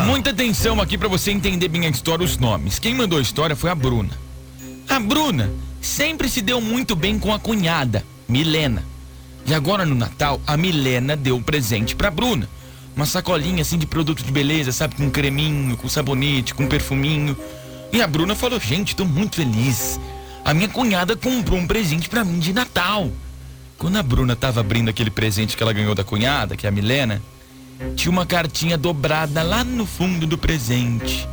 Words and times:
Muita 0.00 0.30
atenção 0.30 0.80
aqui 0.80 0.96
para 0.96 1.08
você 1.08 1.30
entender 1.30 1.68
bem 1.68 1.86
a 1.86 1.88
história, 1.88 2.24
os 2.24 2.38
nomes. 2.38 2.78
Quem 2.78 2.94
mandou 2.94 3.18
a 3.18 3.22
história 3.22 3.54
foi 3.54 3.70
a 3.70 3.74
Bruna. 3.74 4.10
A 4.88 4.98
Bruna 4.98 5.50
sempre 5.80 6.28
se 6.28 6.40
deu 6.40 6.60
muito 6.60 6.96
bem 6.96 7.18
com 7.18 7.32
a 7.32 7.38
cunhada, 7.38 8.04
Milena. 8.28 8.84
E 9.44 9.52
agora 9.52 9.84
no 9.84 9.94
Natal, 9.94 10.40
a 10.46 10.56
Milena 10.56 11.16
deu 11.16 11.36
um 11.36 11.42
presente 11.42 11.94
pra 11.94 12.10
Bruna. 12.10 12.48
Uma 12.94 13.06
sacolinha 13.06 13.62
assim 13.62 13.78
de 13.78 13.86
produto 13.86 14.22
de 14.22 14.30
beleza, 14.30 14.70
sabe? 14.72 14.94
Com 14.94 15.10
creminho, 15.10 15.76
com 15.76 15.88
sabonete, 15.88 16.54
com 16.54 16.66
perfuminho. 16.66 17.36
E 17.92 18.00
a 18.00 18.06
Bruna 18.06 18.34
falou: 18.34 18.60
Gente, 18.60 18.94
tô 18.94 19.04
muito 19.04 19.36
feliz. 19.36 19.98
A 20.44 20.52
minha 20.52 20.68
cunhada 20.68 21.16
comprou 21.16 21.58
um 21.58 21.66
presente 21.66 22.08
pra 22.08 22.24
mim 22.24 22.38
de 22.38 22.52
Natal. 22.52 23.10
Quando 23.78 23.96
a 23.96 24.02
Bruna 24.02 24.36
tava 24.36 24.60
abrindo 24.60 24.88
aquele 24.88 25.10
presente 25.10 25.56
que 25.56 25.62
ela 25.62 25.72
ganhou 25.72 25.94
da 25.94 26.04
cunhada, 26.04 26.56
que 26.56 26.66
é 26.66 26.68
a 26.68 26.72
Milena, 26.72 27.20
tinha 27.96 28.10
uma 28.10 28.26
cartinha 28.26 28.76
dobrada 28.76 29.42
lá 29.42 29.64
no 29.64 29.86
fundo 29.86 30.26
do 30.26 30.36
presente. 30.38 31.28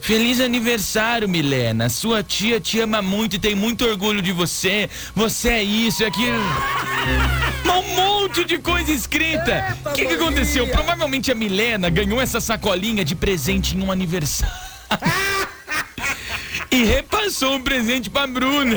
Feliz 0.00 0.40
aniversário, 0.40 1.28
Milena. 1.28 1.88
Sua 1.88 2.22
tia 2.22 2.60
te 2.60 2.80
ama 2.80 3.02
muito 3.02 3.36
e 3.36 3.38
tem 3.38 3.54
muito 3.54 3.84
orgulho 3.84 4.22
de 4.22 4.32
você. 4.32 4.88
Você 5.14 5.48
é 5.50 5.62
isso, 5.62 6.02
é 6.02 6.06
aquilo. 6.06 6.38
Um 7.68 7.94
monte 7.94 8.44
de 8.44 8.58
coisa 8.58 8.90
escrita. 8.90 9.76
O 9.84 9.92
que, 9.92 10.06
que 10.06 10.14
aconteceu? 10.14 10.66
Provavelmente 10.68 11.30
a 11.30 11.34
Milena 11.34 11.88
ganhou 11.90 12.20
essa 12.20 12.40
sacolinha 12.40 13.04
de 13.04 13.14
presente 13.14 13.76
em 13.76 13.82
um 13.82 13.92
aniversário. 13.92 14.54
e 16.70 16.84
repassou 16.84 17.54
um 17.54 17.62
presente 17.62 18.08
pra 18.08 18.26
Bruna. 18.26 18.76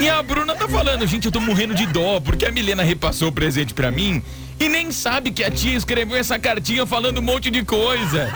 E 0.00 0.08
a 0.08 0.22
Bruna 0.22 0.54
tá 0.54 0.68
falando, 0.68 1.06
gente, 1.06 1.26
eu 1.26 1.32
tô 1.32 1.40
morrendo 1.40 1.74
de 1.74 1.86
dó, 1.86 2.20
porque 2.20 2.46
a 2.46 2.50
Milena 2.50 2.82
repassou 2.82 3.28
o 3.28 3.32
presente 3.32 3.72
pra 3.72 3.90
mim 3.90 4.22
e 4.60 4.68
nem 4.68 4.92
sabe 4.92 5.30
que 5.30 5.42
a 5.42 5.50
tia 5.50 5.74
escreveu 5.74 6.18
essa 6.18 6.38
cartinha 6.38 6.84
falando 6.84 7.18
um 7.18 7.22
monte 7.22 7.50
de 7.50 7.64
coisa. 7.64 8.30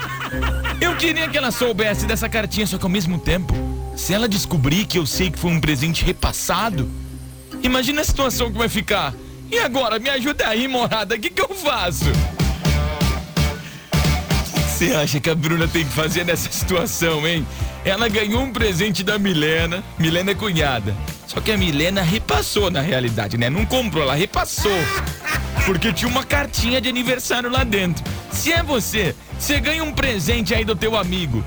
Eu 0.81 0.95
queria 0.95 1.29
que 1.29 1.37
ela 1.37 1.51
soubesse 1.51 2.07
dessa 2.07 2.27
cartinha, 2.27 2.65
só 2.65 2.79
que 2.79 2.83
ao 2.83 2.89
mesmo 2.89 3.19
tempo, 3.19 3.53
se 3.95 4.11
ela 4.11 4.27
descobrir 4.27 4.85
que 4.85 4.97
eu 4.97 5.05
sei 5.05 5.29
que 5.29 5.37
foi 5.37 5.51
um 5.51 5.61
presente 5.61 6.03
repassado, 6.03 6.89
imagina 7.61 8.01
a 8.01 8.03
situação 8.03 8.51
que 8.51 8.57
vai 8.57 8.67
ficar. 8.67 9.13
E 9.51 9.59
agora, 9.59 9.99
me 9.99 10.09
ajuda 10.09 10.47
aí, 10.47 10.67
morada, 10.67 11.13
o 11.13 11.19
que, 11.19 11.29
que 11.29 11.41
eu 11.41 11.49
faço? 11.49 12.05
Você 14.67 14.93
acha 14.93 15.19
que 15.19 15.29
a 15.29 15.35
Bruna 15.35 15.67
tem 15.67 15.85
que 15.85 15.93
fazer 15.93 16.25
nessa 16.25 16.51
situação, 16.51 17.25
hein? 17.27 17.45
Ela 17.85 18.09
ganhou 18.09 18.41
um 18.41 18.51
presente 18.51 19.03
da 19.03 19.19
Milena, 19.19 19.83
Milena 19.99 20.31
é 20.31 20.35
cunhada. 20.35 20.95
Só 21.27 21.39
que 21.39 21.51
a 21.51 21.57
Milena 21.57 22.01
repassou 22.01 22.71
na 22.71 22.81
realidade, 22.81 23.37
né? 23.37 23.47
Não 23.47 23.63
comprou, 23.63 24.03
ela 24.03 24.15
repassou. 24.15 24.71
Porque 25.65 25.91
tinha 25.91 26.09
uma 26.09 26.23
cartinha 26.23 26.79
de 26.79 26.87
aniversário 26.87 27.49
lá 27.49 27.63
dentro. 27.63 28.03
Se 28.31 28.53
é 28.53 28.61
você, 28.61 29.15
você 29.37 29.59
ganha 29.59 29.83
um 29.83 29.91
presente 29.91 30.53
aí 30.53 30.63
do 30.63 30.75
teu 30.75 30.95
amigo. 30.95 31.43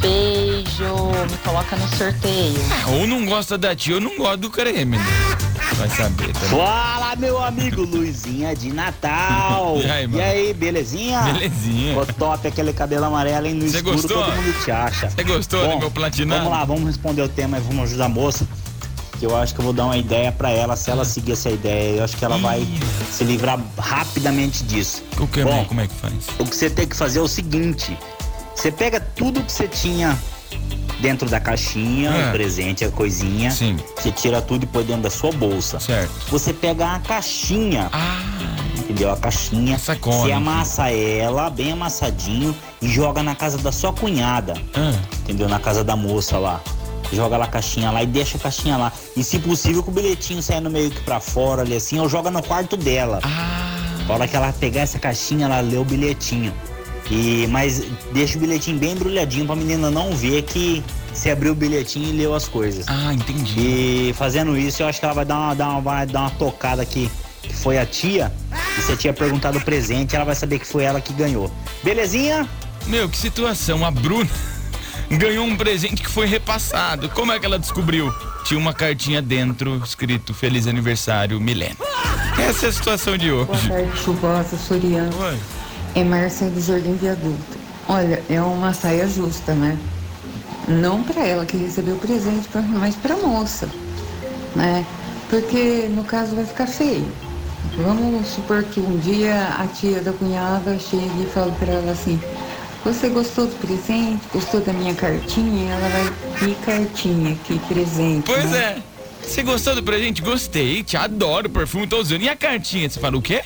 Beijo, 0.00 0.94
me 1.30 1.36
coloca 1.44 1.76
no 1.76 1.88
sorteio. 1.96 2.54
Ou 2.88 3.06
não 3.06 3.26
gosta 3.26 3.58
da 3.58 3.74
tia 3.74 3.96
ou 3.96 4.00
não 4.00 4.16
gosta 4.16 4.36
do 4.36 4.50
creme, 4.50 4.96
né? 4.96 5.04
Vai 5.74 5.88
saber, 5.90 6.32
tá 6.32 6.40
bom? 6.50 6.56
Fala, 6.58 7.16
meu 7.16 7.42
amigo 7.42 7.82
Luizinha 7.82 8.54
de 8.54 8.72
Natal. 8.72 9.76
E 9.82 9.90
aí, 9.90 10.06
mano? 10.06 10.18
E 10.18 10.22
aí, 10.22 10.54
belezinha? 10.54 11.20
Belezinha. 11.22 11.88
Ficou 11.90 12.06
top 12.14 12.48
aquele 12.48 12.72
cabelo 12.72 13.04
amarelo, 13.04 13.46
hein? 13.46 13.54
No 13.54 13.68
Cê 13.68 13.76
escuro 13.78 13.96
gostou? 13.96 14.24
todo 14.24 14.34
mundo 14.36 14.64
te 14.64 14.70
acha. 14.70 15.10
Você 15.10 15.24
gostou 15.24 15.64
Bom, 15.66 15.72
do 15.74 15.78
meu 15.80 15.90
platinado? 15.90 16.42
Vamos 16.44 16.58
lá, 16.58 16.64
vamos 16.64 16.84
responder 16.86 17.22
o 17.22 17.28
tema 17.28 17.58
e 17.58 17.60
vamos 17.60 17.84
ajudar 17.84 18.06
a 18.06 18.08
moça. 18.08 18.46
Que 19.18 19.26
eu 19.26 19.36
acho 19.36 19.52
que 19.52 19.60
eu 19.60 19.64
vou 19.64 19.72
dar 19.72 19.84
uma 19.86 19.96
ideia 19.96 20.30
pra 20.32 20.50
ela. 20.50 20.76
Se 20.76 20.90
ela 20.90 21.04
seguir 21.04 21.32
essa 21.32 21.50
ideia, 21.50 21.96
eu 21.98 22.04
acho 22.04 22.16
que 22.16 22.24
ela 22.24 22.38
vai 22.38 22.66
se 23.10 23.24
livrar 23.24 23.58
rapidamente 23.76 24.62
disso. 24.64 25.02
O 25.18 25.26
que, 25.26 25.42
Bom, 25.42 25.64
como 25.64 25.80
é 25.80 25.86
que 25.88 25.94
faz? 25.94 26.12
o 26.38 26.44
que 26.44 26.54
você 26.56 26.70
tem 26.70 26.86
que 26.86 26.96
fazer 26.96 27.18
é 27.18 27.22
o 27.22 27.28
seguinte: 27.28 27.96
você 28.58 28.70
pega 28.72 29.00
tudo 29.00 29.42
que 29.42 29.52
você 29.52 29.68
tinha 29.68 30.18
dentro 31.00 31.28
da 31.28 31.38
caixinha, 31.38 32.10
É. 32.10 32.28
o 32.28 32.32
presente, 32.32 32.84
a 32.84 32.90
coisinha, 32.90 33.50
Sim. 33.52 33.76
você 33.96 34.10
tira 34.10 34.42
tudo 34.42 34.64
e 34.64 34.66
põe 34.66 34.82
dentro 34.84 35.02
da 35.02 35.10
sua 35.10 35.30
bolsa. 35.32 35.78
Certo. 35.78 36.10
Você 36.30 36.52
pega 36.52 36.94
a 36.94 36.98
caixinha, 36.98 37.88
Ah, 37.92 38.18
entendeu? 38.76 39.10
A 39.12 39.16
caixinha, 39.16 39.76
A 39.76 39.78
sacola, 39.78 40.24
você 40.26 40.32
amassa 40.32 40.90
ela 40.90 41.48
bem 41.50 41.72
amassadinho 41.72 42.54
e 42.82 42.88
joga 42.88 43.22
na 43.22 43.34
casa 43.36 43.58
da 43.58 43.70
sua 43.70 43.92
cunhada, 43.92 44.54
ah, 44.74 44.92
entendeu? 45.20 45.48
Na 45.48 45.60
casa 45.60 45.84
da 45.84 45.94
moça 45.94 46.36
lá. 46.38 46.60
Joga 47.12 47.36
lá 47.38 47.44
a 47.46 47.48
caixinha 47.48 47.90
lá 47.90 48.02
e 48.02 48.06
deixa 48.06 48.36
a 48.36 48.40
caixinha 48.40 48.76
lá. 48.76 48.92
E 49.16 49.24
se 49.24 49.38
possível 49.38 49.82
com 49.82 49.90
o 49.90 49.94
bilhetinho 49.94 50.42
saindo 50.42 50.68
meio 50.68 50.90
que 50.90 51.00
pra 51.00 51.20
fora 51.20 51.62
ali 51.62 51.74
assim, 51.74 51.98
ou 51.98 52.06
joga 52.08 52.30
no 52.30 52.42
quarto 52.42 52.76
dela. 52.76 53.20
ah. 53.22 53.64
A 54.08 54.12
hora 54.12 54.26
que 54.28 54.34
ela 54.36 54.52
pegar 54.52 54.80
essa 54.82 54.98
caixinha, 54.98 55.46
ela 55.46 55.60
lê 55.60 55.76
o 55.76 55.84
bilhetinho. 55.84 56.52
E, 57.10 57.46
mas 57.48 57.82
deixa 58.12 58.36
o 58.36 58.40
bilhetinho 58.40 58.78
bem 58.78 58.92
embrulhadinho 58.92 59.46
pra 59.46 59.56
menina 59.56 59.90
não 59.90 60.14
ver 60.14 60.42
que 60.42 60.84
você 61.12 61.30
abriu 61.30 61.52
o 61.52 61.54
bilhetinho 61.54 62.08
e 62.08 62.12
leu 62.12 62.34
as 62.34 62.46
coisas. 62.46 62.84
Ah, 62.88 63.12
entendi. 63.14 64.10
E 64.10 64.14
fazendo 64.16 64.56
isso, 64.56 64.82
eu 64.82 64.88
acho 64.88 64.98
que 65.00 65.04
ela 65.04 65.14
vai 65.14 65.24
dar 65.24 65.36
uma, 65.36 65.54
dar 65.54 65.68
uma, 65.70 65.80
vai 65.80 66.06
dar 66.06 66.20
uma 66.20 66.30
tocada 66.30 66.82
aqui, 66.82 67.10
que 67.42 67.54
foi 67.54 67.78
a 67.78 67.86
tia. 67.86 68.32
E 68.78 68.82
se 68.82 68.92
a 68.92 68.96
tia 68.96 69.12
perguntar 69.12 69.50
do 69.52 69.60
presente, 69.60 70.14
ela 70.14 70.24
vai 70.24 70.34
saber 70.34 70.58
que 70.58 70.66
foi 70.66 70.84
ela 70.84 71.00
que 71.00 71.12
ganhou. 71.12 71.50
Belezinha? 71.82 72.46
Meu, 72.86 73.08
que 73.08 73.16
situação. 73.16 73.84
A 73.84 73.90
Bruna 73.90 74.28
ganhou 75.10 75.46
um 75.46 75.56
presente 75.56 76.02
que 76.02 76.10
foi 76.10 76.26
repassado. 76.26 77.08
Como 77.08 77.32
é 77.32 77.40
que 77.40 77.46
ela 77.46 77.58
descobriu? 77.58 78.12
Tinha 78.44 78.60
uma 78.60 78.72
cartinha 78.72 79.20
dentro 79.20 79.76
escrito 79.84 80.32
Feliz 80.34 80.66
Aniversário, 80.66 81.40
Milena. 81.40 81.76
Essa 82.38 82.66
é 82.66 82.68
a 82.68 82.72
situação 82.72 83.16
de 83.16 83.30
Boa 83.30 83.48
hoje. 83.50 83.68
tarde, 83.68 83.98
chuvosa, 83.98 84.56
Soriano. 84.56 85.10
Oi. 85.20 85.38
É 85.94 86.04
Márcia 86.04 86.48
do 86.48 86.60
Jardim 86.60 86.94
Viaduto. 86.94 87.58
Olha, 87.88 88.22
é 88.28 88.40
uma 88.40 88.72
saia 88.72 89.08
justa, 89.08 89.54
né? 89.54 89.78
Não 90.68 91.02
para 91.02 91.26
ela 91.26 91.46
que 91.46 91.56
recebeu 91.56 91.94
o 91.94 91.98
presente, 91.98 92.46
mas 92.78 92.94
para 92.94 93.16
moça, 93.16 93.68
né? 94.54 94.84
Porque 95.30 95.88
no 95.94 96.04
caso 96.04 96.36
vai 96.36 96.44
ficar 96.44 96.66
feio. 96.66 97.10
Vamos 97.76 98.26
supor 98.28 98.62
que 98.64 98.80
um 98.80 98.98
dia 98.98 99.54
a 99.58 99.66
tia 99.66 100.00
da 100.00 100.12
cunhada 100.12 100.78
chegue 100.78 101.22
e 101.22 101.26
fale 101.32 101.52
para 101.52 101.72
ela 101.72 101.92
assim: 101.92 102.20
Você 102.84 103.08
gostou 103.08 103.46
do 103.46 103.54
presente? 103.56 104.20
Gostou 104.32 104.60
da 104.60 104.72
minha 104.72 104.94
cartinha? 104.94 105.72
Ela 105.72 105.88
vai, 105.88 106.12
que 106.38 106.54
cartinha, 106.64 107.36
que 107.44 107.58
presente. 107.60 108.24
Pois 108.26 108.50
né? 108.50 108.58
é. 108.58 108.82
Você 109.22 109.42
gostou 109.42 109.74
do 109.74 109.82
presente? 109.82 110.22
Gostei. 110.22 110.82
Te 110.82 110.96
adoro 110.96 111.48
o 111.48 111.50
perfume, 111.50 111.86
tô 111.86 111.98
usando. 111.98 112.22
E 112.22 112.28
a 112.28 112.36
cartinha? 112.36 112.88
Você 112.88 112.98
fala 112.98 113.16
o 113.16 113.22
quê? 113.22 113.42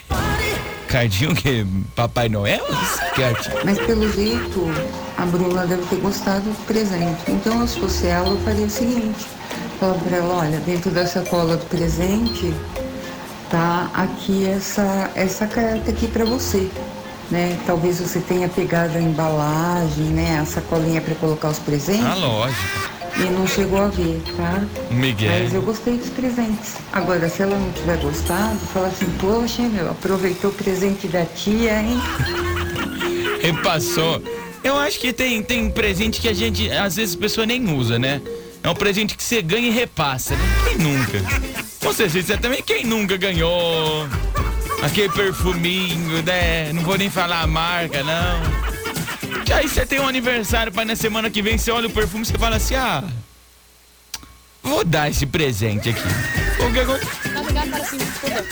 Cartinha 0.92 1.30
o 1.30 1.34
quê? 1.34 1.66
Papai 1.96 2.28
Noel? 2.28 2.66
Mas 3.64 3.78
pelo 3.78 4.12
jeito, 4.12 4.60
a 5.16 5.24
Bruna 5.24 5.66
deve 5.66 5.82
ter 5.86 5.96
gostado 5.96 6.42
do 6.42 6.66
presente. 6.66 7.22
Então, 7.28 7.66
se 7.66 7.80
fosse 7.80 8.08
ela, 8.08 8.28
eu 8.28 8.38
faria 8.40 8.66
o 8.66 8.70
seguinte: 8.70 9.26
falar 9.80 9.94
pra 9.94 10.18
ela, 10.18 10.34
olha, 10.34 10.58
dentro 10.60 10.90
da 10.90 11.06
sacola 11.06 11.56
do 11.56 11.64
presente, 11.64 12.52
tá 13.50 13.90
aqui 13.94 14.46
essa, 14.46 15.10
essa 15.14 15.46
carta 15.46 15.90
aqui 15.90 16.06
pra 16.08 16.26
você. 16.26 16.68
Né? 17.30 17.58
Talvez 17.66 17.98
você 17.98 18.20
tenha 18.20 18.46
pegado 18.46 18.98
a 18.98 19.00
embalagem, 19.00 20.04
né? 20.04 20.40
A 20.40 20.44
sacolinha 20.44 21.00
pra 21.00 21.14
colocar 21.14 21.48
os 21.48 21.58
presentes 21.58 22.04
Ah, 22.04 22.14
lógico. 22.16 22.91
E 23.16 23.30
não 23.30 23.46
chegou 23.46 23.80
a 23.80 23.88
ver, 23.88 24.20
tá? 24.36 24.64
Miguel. 24.90 25.30
Mas 25.42 25.54
eu 25.54 25.62
gostei 25.62 25.96
dos 25.96 26.08
presentes. 26.10 26.76
Agora, 26.92 27.28
se 27.28 27.42
ela 27.42 27.58
não 27.58 27.72
tiver 27.72 27.96
gostado, 27.98 28.58
fala 28.72 28.88
assim, 28.88 29.06
poxa, 29.20 29.62
meu, 29.62 29.90
aproveitou 29.90 30.50
o 30.50 30.54
presente 30.54 31.08
da 31.08 31.24
tia, 31.24 31.82
hein? 31.82 32.00
Repassou. 33.40 34.22
Eu 34.62 34.76
acho 34.76 35.00
que 35.00 35.12
tem, 35.12 35.42
tem 35.42 35.68
presente 35.70 36.20
que 36.20 36.28
a 36.28 36.34
gente, 36.34 36.70
às 36.70 36.96
vezes, 36.96 37.14
a 37.16 37.18
pessoa 37.18 37.46
nem 37.46 37.68
usa, 37.74 37.98
né? 37.98 38.22
É 38.62 38.70
um 38.70 38.74
presente 38.74 39.16
que 39.16 39.22
você 39.22 39.42
ganha 39.42 39.68
e 39.68 39.72
repassa, 39.72 40.34
né? 40.34 40.44
Quem 40.68 40.78
nunca? 40.78 41.18
Com 41.80 41.92
certeza, 41.92 42.28
você 42.28 42.36
também, 42.36 42.62
quem 42.62 42.84
nunca 42.84 43.16
ganhou 43.16 44.08
aquele 44.82 45.08
perfuminho, 45.08 46.22
né? 46.22 46.72
Não 46.72 46.82
vou 46.82 46.96
nem 46.96 47.10
falar 47.10 47.42
a 47.42 47.46
marca, 47.46 48.02
não. 48.04 48.71
Que 49.44 49.52
aí 49.52 49.68
você 49.68 49.84
tem 49.84 50.00
um 50.00 50.08
aniversário 50.08 50.72
para 50.72 50.84
na 50.84 50.96
semana 50.96 51.30
que 51.30 51.42
vem, 51.42 51.58
você 51.58 51.70
olha 51.70 51.88
o 51.88 51.90
perfume 51.90 52.22
e 52.22 52.26
você 52.26 52.38
fala 52.38 52.56
assim, 52.56 52.74
ah... 52.74 53.04
Vou 54.62 54.84
dar 54.84 55.10
esse 55.10 55.26
presente 55.26 55.88
aqui. 55.88 56.02
O 56.64 56.72
que 56.72 56.80
acontece? 56.80 57.28
Navegar 57.30 57.66
para 57.66 57.84
cima, 57.84 58.04
botão. 58.22 58.44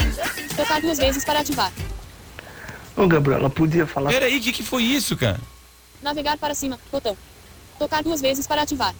Tocar 0.56 0.80
duas 0.80 0.98
vezes 0.98 1.24
para 1.24 1.40
ativar. 1.40 1.72
Ô, 2.96 3.06
Gabriela, 3.06 3.48
podia 3.48 3.86
falar. 3.86 4.10
Peraí, 4.10 4.38
o 4.38 4.40
que, 4.40 4.52
que 4.52 4.62
foi 4.62 4.82
isso, 4.82 5.16
cara? 5.16 5.40
Navegar 6.02 6.36
para 6.36 6.54
cima, 6.54 6.78
botão. 6.90 7.16
Tocar 7.78 8.02
duas 8.02 8.20
vezes 8.20 8.46
para 8.46 8.62
ativar. 8.62 8.94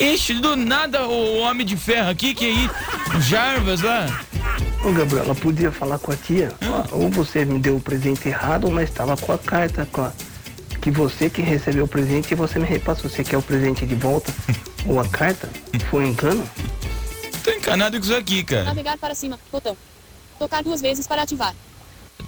Ixi, 0.00 0.34
do 0.34 0.56
nada 0.56 1.06
o 1.06 1.38
Homem 1.38 1.64
de 1.64 1.76
Ferro 1.76 2.10
aqui, 2.10 2.34
que 2.34 2.46
aí, 2.46 2.70
o 3.16 3.20
Jarvas 3.20 3.82
lá. 3.82 4.06
Ô, 4.84 4.90
Gabriela, 4.92 5.34
podia 5.34 5.70
falar 5.70 5.98
com 5.98 6.10
a 6.10 6.16
tia? 6.16 6.52
Ou 6.90 7.08
você 7.08 7.44
me 7.44 7.58
deu 7.58 7.76
o 7.76 7.80
presente 7.80 8.28
errado, 8.28 8.70
mas 8.70 8.88
estava 8.88 9.16
com 9.16 9.32
a 9.32 9.38
carta, 9.38 9.86
com 9.92 10.02
a... 10.02 10.12
que 10.82 10.90
você 10.90 11.30
que 11.30 11.40
recebeu 11.40 11.84
o 11.84 11.88
presente 11.88 12.32
e 12.32 12.34
você 12.34 12.58
me 12.58 12.66
repassou. 12.66 13.08
Você 13.08 13.22
quer 13.22 13.38
o 13.38 13.42
presente 13.42 13.86
de 13.86 13.94
volta? 13.94 14.34
Ou 14.84 14.98
a 14.98 15.08
carta? 15.08 15.48
Foi 15.88 16.04
um 16.04 16.08
engano? 16.08 16.44
Tô 17.44 17.50
encanado 17.52 17.96
com 17.98 18.04
isso 18.04 18.14
aqui, 18.14 18.42
cara. 18.42 18.64
Navegar 18.64 18.98
para 18.98 19.14
cima, 19.14 19.38
botão. 19.50 19.76
Tocar 20.38 20.62
duas 20.62 20.80
vezes 20.80 21.06
para 21.06 21.22
ativar. 21.22 21.54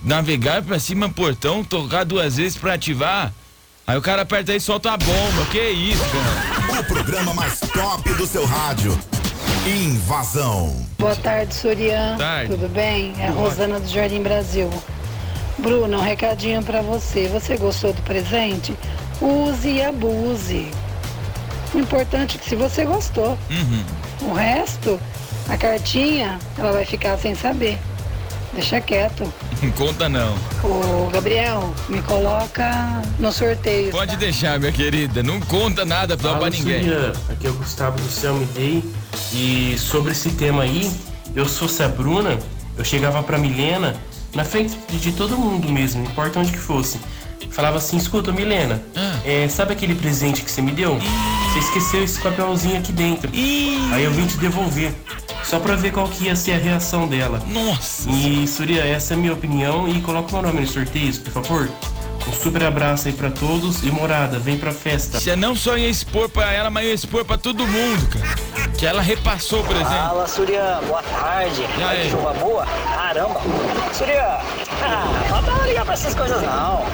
Navegar 0.04 0.62
pra 0.62 0.78
cima, 0.78 1.08
portão, 1.08 1.64
tocar 1.64 2.04
duas 2.04 2.36
vezes 2.36 2.56
pra 2.56 2.74
ativar. 2.74 3.32
Aí 3.86 3.98
o 3.98 4.02
cara 4.02 4.22
aperta 4.22 4.52
aí 4.52 4.58
e 4.58 4.60
solta 4.60 4.92
a 4.92 4.96
bomba. 4.96 5.44
Que 5.50 5.70
isso, 5.70 6.02
cara? 6.04 6.80
O 6.80 6.84
programa 6.84 7.34
mais 7.34 7.58
top 7.58 8.14
do 8.14 8.26
seu 8.26 8.46
rádio. 8.46 8.96
Invasão. 9.66 10.86
Boa 10.98 11.16
tarde, 11.16 11.54
Surian. 11.54 12.16
Tarde. 12.16 12.50
Tudo 12.52 12.68
bem? 12.68 13.14
É 13.18 13.28
a 13.28 13.30
Rosana 13.30 13.80
do 13.80 13.88
Jardim 13.88 14.22
Brasil. 14.22 14.70
Bruna, 15.58 15.98
um 15.98 16.02
recadinho 16.02 16.62
pra 16.62 16.82
você. 16.82 17.28
Você 17.28 17.56
gostou 17.56 17.92
do 17.92 18.02
presente? 18.02 18.76
Use 19.20 19.68
e 19.68 19.82
abuse. 19.82 20.68
O 21.72 21.78
importante 21.78 22.36
é 22.36 22.40
que 22.40 22.48
se 22.48 22.56
você 22.56 22.84
gostou. 22.84 23.38
Uhum. 23.50 24.30
O 24.30 24.34
resto, 24.34 24.98
a 25.48 25.56
cartinha, 25.56 26.38
ela 26.58 26.72
vai 26.72 26.84
ficar 26.84 27.16
sem 27.18 27.34
saber. 27.34 27.78
Deixa 28.54 28.80
quieto. 28.80 29.32
Não 29.60 29.70
conta 29.72 30.08
não. 30.08 30.34
Ô, 30.62 31.10
Gabriel, 31.10 31.74
me 31.88 32.00
coloca 32.02 33.02
no 33.18 33.32
sorteio. 33.32 33.90
Pode 33.90 34.12
tá? 34.12 34.18
deixar, 34.18 34.60
minha 34.60 34.70
querida. 34.70 35.22
Não 35.22 35.40
conta 35.40 35.84
nada 35.84 36.16
pra, 36.16 36.36
pra 36.36 36.50
ninguém. 36.50 36.84
Aqui 37.28 37.46
é 37.46 37.50
o 37.50 37.54
Gustavo 37.54 37.98
do 37.98 38.08
Céu 38.08 38.34
Me 38.34 38.44
Dei. 38.46 38.84
E 39.32 39.76
sobre 39.78 40.12
esse 40.12 40.30
tema 40.30 40.62
aí, 40.62 40.90
eu 41.34 41.48
sou 41.48 41.68
a 41.84 41.88
Bruna, 41.88 42.38
eu 42.78 42.84
chegava 42.84 43.22
pra 43.22 43.36
Milena, 43.38 43.96
na 44.34 44.44
frente 44.44 44.76
de, 44.90 45.12
todo 45.12 45.36
mundo 45.36 45.68
mesmo, 45.70 46.02
não 46.02 46.10
importa 46.10 46.38
onde 46.40 46.52
que 46.52 46.58
fosse. 46.58 46.98
Falava 47.50 47.76
assim, 47.78 47.96
escuta, 47.96 48.32
Milena, 48.32 48.82
Ah. 48.96 49.18
é, 49.24 49.48
sabe 49.48 49.72
aquele 49.74 49.94
presente 49.94 50.42
que 50.42 50.50
você 50.50 50.60
me 50.60 50.72
deu? 50.72 50.98
Você 51.52 51.58
esqueceu 51.60 52.02
esse 52.02 52.20
papelzinho 52.20 52.78
aqui 52.78 52.90
dentro. 52.90 53.30
Aí 53.92 54.02
eu 54.02 54.10
vim 54.10 54.26
te 54.26 54.36
devolver. 54.38 54.92
Só 55.44 55.60
pra 55.60 55.76
ver 55.76 55.92
qual 55.92 56.08
que 56.08 56.24
ia 56.24 56.34
ser 56.34 56.52
a 56.52 56.58
reação 56.58 57.06
dela. 57.06 57.40
Nossa. 57.46 58.08
E 58.10 58.46
Surya, 58.48 58.82
essa 58.84 59.12
é 59.12 59.16
a 59.16 59.20
minha 59.20 59.32
opinião 59.34 59.86
e 59.88 60.00
coloca 60.00 60.30
o 60.30 60.32
meu 60.32 60.42
nome 60.42 60.62
nos 60.62 60.70
sorteios, 60.70 61.18
por 61.18 61.30
favor. 61.32 61.70
Um 62.26 62.32
super 62.32 62.64
abraço 62.64 63.06
aí 63.08 63.12
pra 63.14 63.30
todos 63.30 63.82
e 63.82 63.90
morada, 63.90 64.38
vem 64.38 64.56
pra 64.56 64.72
festa. 64.72 65.20
Você 65.20 65.36
não 65.36 65.54
só 65.54 65.76
ia 65.76 65.88
expor 65.90 66.28
pra 66.30 66.50
ela, 66.50 66.70
mas 66.70 66.86
ia 66.86 66.94
expor 66.94 67.24
pra 67.24 67.36
todo 67.36 67.66
mundo, 67.66 68.08
cara. 68.08 68.63
Que 68.78 68.86
ela 68.86 69.00
repassou 69.00 69.60
o 69.60 69.64
presente. 69.64 69.88
Fala, 69.88 70.26
Surya, 70.26 70.80
boa 70.86 71.02
tarde. 71.02 71.62
E 71.62 71.82
aí? 71.82 71.84
Olha 71.84 72.00
que 72.02 72.10
chuva 72.10 72.32
boa. 72.34 72.66
Caramba. 72.66 73.40
Surya, 73.92 74.40
ah, 74.82 75.04
não 75.30 75.42
dá 75.42 75.52
pra 75.52 75.66
ligar 75.66 75.84
pra 75.84 75.94
essas 75.94 76.14
coisas 76.14 76.42
não. 76.42 76.84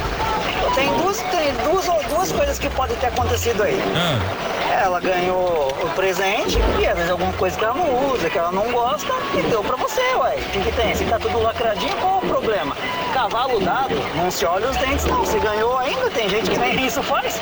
Tem 0.75 0.87
duas, 0.99 1.19
tem 1.23 1.53
duas, 1.65 1.87
duas 2.09 2.33
coisas 2.33 2.59
que 2.59 2.69
podem 2.71 2.97
ter 2.99 3.07
acontecido 3.07 3.63
aí. 3.63 3.81
Ah, 3.97 4.83
Ela 4.85 5.01
ganhou 5.01 5.75
o 5.83 5.89
presente 5.97 6.59
e 6.79 6.87
às 6.87 6.95
vezes 6.97 7.11
alguma 7.11 7.33
coisa 7.33 7.57
que 7.59 7.65
ela 7.65 7.75
não 7.75 8.13
usa, 8.13 8.29
que 8.31 8.39
ela 8.39 8.53
não 8.53 8.71
gosta, 8.71 9.13
e 9.35 9.43
deu 9.43 9.63
pra 9.65 9.77
você, 9.77 10.01
ué. 10.17 10.37
O 10.37 10.51
que, 10.51 10.61
que 10.61 10.73
tem? 10.73 10.95
Se 10.95 11.05
tá 11.07 11.19
tudo 11.19 11.43
lacradinho, 11.43 11.97
qual 11.97 12.19
o 12.19 12.21
problema? 12.21 12.77
Cavalo 13.13 13.59
dado, 13.61 13.97
não 14.15 14.31
se 14.31 14.45
olha 14.45 14.69
os 14.69 14.77
dentes 14.77 15.07
não. 15.07 15.25
Se 15.25 15.39
ganhou 15.41 15.77
ainda, 15.79 16.09
tem 16.11 16.29
gente 16.29 16.51
que 16.51 16.59
nem 16.59 16.87
isso 16.87 17.03
faz. 17.03 17.41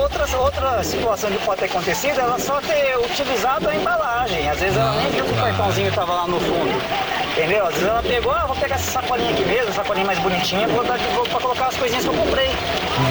Outra, 0.00 0.38
outra 0.38 0.84
situação 0.84 1.30
que 1.30 1.38
pode 1.44 1.60
ter 1.60 1.66
acontecido, 1.66 2.20
ela 2.20 2.38
só 2.38 2.60
ter 2.60 2.96
utilizado 3.22 3.68
a 3.68 3.74
embalagem. 3.74 4.48
Às 4.48 4.60
vezes 4.60 4.76
ela 4.76 4.92
nem 4.94 5.10
viu 5.10 5.24
que 5.24 5.32
o 5.32 5.36
cartãozinho 5.36 5.92
tava 5.92 6.12
lá 6.12 6.26
no 6.26 6.40
fundo. 6.40 6.82
Entendeu? 7.32 7.66
Às 7.66 7.74
vezes 7.74 7.88
ela 7.88 8.02
pegou, 8.02 8.32
ah, 8.32 8.46
vou 8.46 8.56
pegar 8.56 8.74
essa 8.74 8.90
sacolinha 8.90 9.30
aqui 9.30 9.44
mesmo, 9.44 9.72
sacolinha 9.72 10.06
mais 10.06 10.18
bonitinha, 10.18 10.68
vou 10.68 10.84
dar 10.84 10.98
de 10.98 11.04
volta 11.14 11.30
pra 11.30 11.40
colocar 11.40 11.66
as 11.68 11.76
coisinhas 11.76 12.04
que 12.04 12.10
eu 12.10 12.14
comprei. 12.14 12.48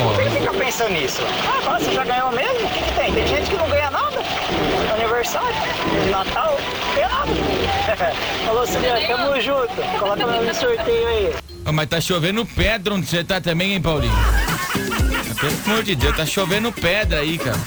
Por 0.04 0.24
que 0.24 0.30
fica 0.30 0.54
pensando 0.54 0.92
nisso? 0.92 1.22
Ah, 1.68 1.80
você 1.80 1.92
já 1.92 2.04
ganhou 2.04 2.32
mesmo? 2.32 2.66
O 2.66 2.70
que, 2.70 2.84
que 2.84 2.92
tem? 2.94 3.14
Tem 3.14 3.28
gente 3.28 3.50
que 3.50 3.58
não 3.58 3.70
ganha 3.70 3.90
nada. 3.90 4.22
Aniversário, 4.94 5.56
Natal, 6.10 6.58
ganha 6.96 7.10
nada. 7.10 8.14
Falou, 8.46 8.68
Silvia, 8.68 9.08
tamo 9.08 9.42
junto. 9.42 10.00
Coloca 10.00 10.26
no 10.26 10.54
sorteio 10.54 11.08
aí. 11.08 11.36
Ah, 11.66 11.72
mas 11.72 11.90
tá 11.90 12.02
chovendo 12.02 12.46
pedra 12.46 12.94
onde 12.94 13.08
você 13.08 13.24
tá 13.24 13.40
também, 13.42 13.74
hein, 13.74 13.82
Paulinho? 13.82 14.14
Pelo 15.40 15.54
amor 15.66 15.84
de 15.84 15.96
Deus, 15.96 16.16
tá 16.16 16.26
chovendo 16.26 16.72
pedra 16.72 17.20
aí, 17.20 17.38
cara. 17.38 17.58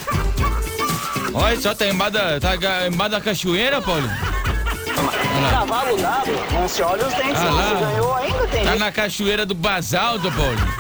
Olha 1.35 1.61
só, 1.61 1.75
tá 1.75 1.87
embaixo 1.87 2.13
da, 2.13 2.41
tá 2.41 2.57
ga- 2.57 2.87
embaixo 2.87 3.11
da 3.13 3.21
cachoeira. 3.21 3.83
Olha 3.87 4.05
lá. 4.05 5.51
Cavalo 5.51 5.97
dado, 5.97 6.31
não 6.53 6.69
se 6.69 6.81
olha 6.83 7.07
os 7.07 7.15
dentes 7.15 7.41
Ah 7.41 7.51
lá. 7.51 7.75
Ganhou 7.81 8.15
ainda, 8.15 8.47
tem 8.49 8.65
Tá 8.65 8.77
na 8.77 8.93
cachoeira 8.93 9.45
do 9.45 9.55
basalto, 9.55 10.31
Paulinho. 10.33 10.75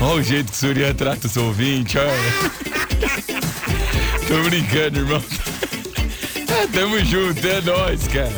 Olha 0.00 0.14
o 0.14 0.22
jeito 0.22 0.50
que 0.50 0.56
o 0.56 0.60
Surya 0.60 0.94
trata 0.94 1.26
os 1.26 1.36
ouvintes, 1.36 1.96
olha. 2.00 2.50
Tô 4.26 4.42
brincando, 4.48 4.98
irmão. 5.00 5.22
É, 6.48 6.66
tamo 6.66 6.98
junto, 7.04 7.46
é 7.46 7.60
nóis, 7.60 8.06
cara. 8.08 8.32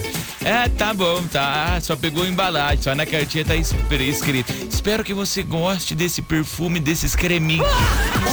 É, 0.44 0.68
tá 0.68 0.94
bom, 0.94 1.22
tá. 1.24 1.78
Só 1.82 1.96
pegou 1.96 2.26
embalagem, 2.26 2.82
só 2.82 2.94
na 2.94 3.04
cartinha 3.06 3.44
tá 3.44 3.56
es- 3.56 3.74
escrito. 4.00 4.52
Espero 4.80 5.04
que 5.04 5.12
você 5.12 5.42
goste 5.42 5.94
desse 5.94 6.22
perfume, 6.22 6.80
desses 6.80 7.14
creminhos. 7.14 7.66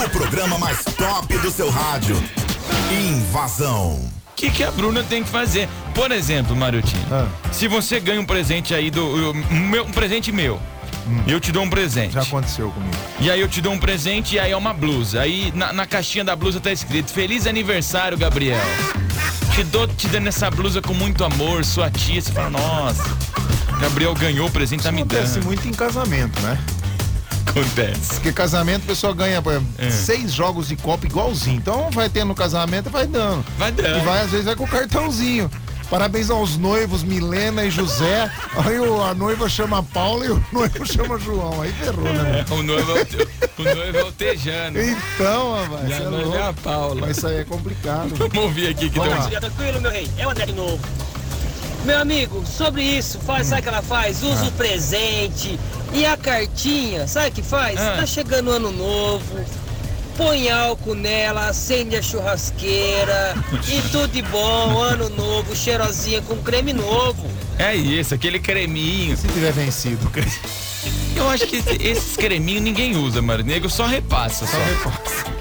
O 0.06 0.10
programa 0.10 0.58
mais 0.58 0.82
top 0.86 1.38
do 1.40 1.52
seu 1.52 1.70
rádio. 1.70 2.16
Invasão. 2.90 3.96
O 3.96 4.34
que, 4.34 4.50
que 4.50 4.64
a 4.64 4.72
Bruna 4.72 5.04
tem 5.04 5.26
que 5.26 5.30
fazer? 5.30 5.68
Por 5.94 6.10
exemplo, 6.10 6.56
Mariotinho, 6.56 7.04
se 7.52 7.68
você 7.68 8.00
ganha 8.00 8.22
um 8.22 8.26
presente 8.26 8.74
aí 8.74 8.90
do. 8.90 9.06
um 9.52 9.60
meu- 9.68 9.84
um 9.84 9.92
presente 9.92 10.32
meu. 10.32 10.58
Eu 11.28 11.38
te 11.42 11.52
dou 11.52 11.64
um 11.64 11.70
presente. 11.70 12.14
Já 12.14 12.22
aconteceu 12.22 12.72
comigo. 12.72 12.96
E 13.20 13.30
aí 13.30 13.42
eu 13.42 13.50
te 13.50 13.60
dou 13.60 13.74
um 13.74 13.78
presente 13.80 14.36
e 14.36 14.40
aí 14.40 14.54
é 14.54 14.58
uma 14.58 14.74
blusa. 14.74 15.20
Aí 15.20 15.52
na, 15.54 15.74
na 15.74 15.86
caixinha 15.86 16.24
da 16.24 16.34
blusa 16.34 16.62
tá 16.62 16.72
escrito 16.72 17.12
Feliz 17.12 17.46
aniversário, 17.46 18.18
Gabriel. 18.18 18.58
Te 19.54 19.66
dou 19.66 19.86
te 19.86 20.08
dando 20.08 20.28
essa 20.28 20.50
blusa 20.50 20.82
com 20.82 20.94
muito 20.94 21.26
amor, 21.26 21.66
sua 21.66 21.92
tia. 21.92 22.22
Você 22.22 22.32
fala, 22.32 22.52
nossa, 22.52 23.04
Gabriel 23.80 24.14
ganhou 24.16 24.48
o 24.48 24.52
presente, 24.52 24.84
tá 24.84 24.92
me 24.92 25.02
Acontece 25.02 25.40
muito 25.40 25.68
em 25.68 25.72
casamento, 25.74 26.40
né? 26.42 26.58
Acontece. 27.48 28.16
Porque 28.16 28.32
casamento 28.32 28.84
a 28.84 28.88
pessoa 28.88 29.14
ganha 29.14 29.42
por 29.42 29.54
exemplo, 29.54 29.70
É. 29.78 29.90
seis 29.90 30.34
jogos 30.34 30.68
de 30.68 30.76
copo 30.76 31.06
igualzinho. 31.06 31.58
Então 31.58 31.90
vai 31.92 32.10
tendo 32.10 32.34
casamento 32.36 32.88
e 32.90 32.92
vai 32.92 33.08
dando. 33.08 33.44
Vai 33.58 33.72
dando. 33.72 33.98
E 34.00 34.02
vai, 34.06 34.22
às 34.22 34.32
vezes, 34.32 34.46
vai 34.46 34.56
com 34.56 34.64
o 34.64 34.68
cartãozinho. 34.68 35.50
Parabéns 35.90 36.30
aos 36.30 36.58
noivos 36.58 37.02
Milena 37.02 37.64
e 37.64 37.72
José. 37.72 38.30
Aí 38.66 38.78
o- 38.78 39.02
a 39.02 39.14
noiva 39.14 39.48
chama 39.48 39.82
Paula 39.82 40.26
e 40.26 40.30
o 40.32 40.44
noivo 40.52 40.86
chama 40.86 41.18
João. 41.18 41.62
Aí 41.62 41.72
ferrou, 41.72 42.04
né? 42.04 42.46
O 42.52 42.62
noivo 42.62 42.92
é 42.92 43.02
o, 43.02 43.62
o 43.62 43.76
noivo 43.76 43.98
é 43.98 44.04
o 44.04 44.12
Tejano. 44.12 44.78
Então, 44.82 45.56
rapaz, 45.56 45.90
E 45.90 45.94
a 45.94 45.98
cê 45.98 46.04
é 46.04 46.10
noiva 46.10 46.36
é 46.38 46.48
a. 46.50 46.54
Paula. 46.54 47.02
Mas 47.02 47.18
isso 47.18 47.28
aí 47.28 47.38
é 47.38 47.44
complicado. 47.46 48.10
Vamos 48.20 48.38
ouvir 48.38 48.68
aqui 48.68 48.90
que 48.90 49.00
Vamos 49.00 49.18
lá. 49.32 49.40
Tranquilo, 49.40 49.80
meu 49.82 49.92
rei? 49.92 50.12
É 50.18 50.28
o 50.28 50.30
André 50.30 50.46
de 50.48 50.54
novo. 50.54 50.80
Meu 51.88 52.00
amigo, 52.02 52.44
sobre 52.46 52.84
isso, 52.84 53.18
faz, 53.20 53.48
sabe 53.48 53.62
o 53.62 53.64
que 53.64 53.70
ela 53.70 53.82
faz? 53.82 54.22
Usa 54.22 54.44
Ah. 54.44 54.48
o 54.48 54.52
presente 54.52 55.58
e 55.94 56.06
a 56.06 56.18
cartinha, 56.18 57.08
sabe 57.08 57.30
o 57.30 57.32
que 57.32 57.42
faz? 57.42 57.80
Ah. 57.80 57.96
Tá 58.00 58.06
chegando 58.06 58.50
o 58.50 58.52
ano 58.52 58.72
novo, 58.74 59.40
põe 60.18 60.50
álcool 60.50 60.96
nela, 60.96 61.48
acende 61.48 61.96
a 61.96 62.02
churrasqueira 62.02 63.36
e 63.70 63.82
tudo 63.90 64.10
de 64.10 64.22
bom, 64.24 64.78
ano 64.82 65.08
novo, 65.10 65.56
cheirosinha 65.56 66.22
com 66.22 66.36
creme 66.38 66.74
novo. 66.74 67.26
É 67.58 67.74
isso, 67.74 68.14
aquele 68.14 68.40
creminho. 68.40 69.16
Se 69.16 69.26
tiver 69.30 69.54
vencido. 69.54 70.12
Eu 71.16 71.28
acho 71.30 71.48
que 71.48 71.56
esse- 71.56 71.82
esses 71.82 72.16
creminhos 72.18 72.62
ninguém 72.62 72.96
usa, 72.96 73.22
mano. 73.24 73.44
Nego 73.44 73.68
só 73.70 73.88
repassa. 73.88 74.46
Só, 74.46 74.58
repassa. 74.58 75.37